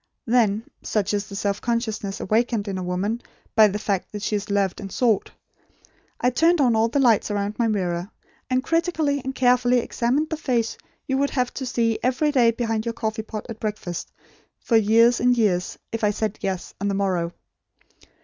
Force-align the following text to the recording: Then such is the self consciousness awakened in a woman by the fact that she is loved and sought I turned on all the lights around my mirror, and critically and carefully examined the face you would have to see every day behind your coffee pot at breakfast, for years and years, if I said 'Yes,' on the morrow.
Then 0.25 0.63
such 0.81 1.13
is 1.13 1.27
the 1.27 1.35
self 1.35 1.61
consciousness 1.61 2.19
awakened 2.19 2.67
in 2.67 2.79
a 2.79 2.81
woman 2.81 3.21
by 3.53 3.67
the 3.67 3.77
fact 3.77 4.11
that 4.11 4.23
she 4.23 4.35
is 4.35 4.49
loved 4.49 4.81
and 4.81 4.91
sought 4.91 5.29
I 6.19 6.31
turned 6.31 6.59
on 6.59 6.75
all 6.75 6.87
the 6.87 6.97
lights 6.99 7.29
around 7.29 7.59
my 7.59 7.67
mirror, 7.67 8.09
and 8.49 8.63
critically 8.63 9.21
and 9.23 9.35
carefully 9.35 9.77
examined 9.77 10.31
the 10.31 10.37
face 10.37 10.75
you 11.05 11.19
would 11.19 11.29
have 11.29 11.53
to 11.53 11.67
see 11.67 11.99
every 12.01 12.31
day 12.31 12.49
behind 12.49 12.83
your 12.83 12.93
coffee 12.93 13.21
pot 13.21 13.45
at 13.47 13.59
breakfast, 13.59 14.11
for 14.59 14.75
years 14.75 15.19
and 15.19 15.37
years, 15.37 15.77
if 15.91 16.03
I 16.03 16.09
said 16.09 16.39
'Yes,' 16.41 16.73
on 16.81 16.87
the 16.87 16.95
morrow. 16.95 17.31